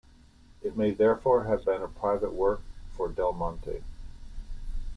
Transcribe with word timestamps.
It 0.63 0.75
may 0.75 0.89
therefore 0.89 1.43
have 1.43 1.63
been 1.65 1.83
a 1.83 1.87
private 1.87 2.33
work 2.33 2.61
for 2.97 3.07
Del 3.07 3.33
Monte. 3.33 3.83